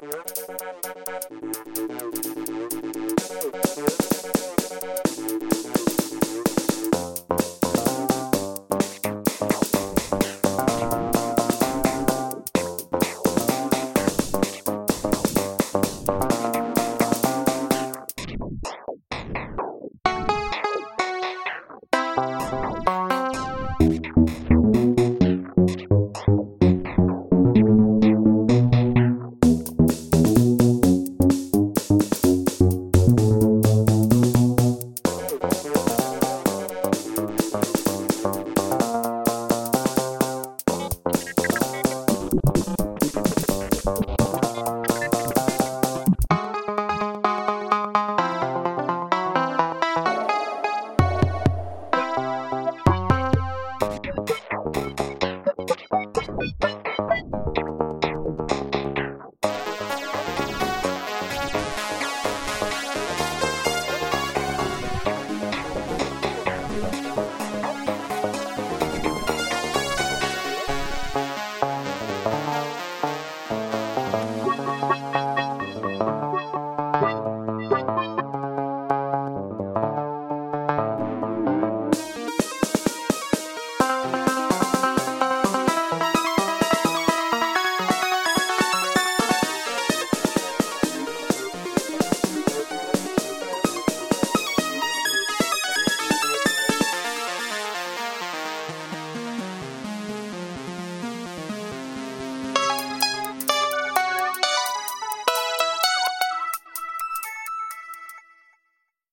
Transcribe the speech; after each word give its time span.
Thank 0.00 0.33
Bye. 37.54 37.83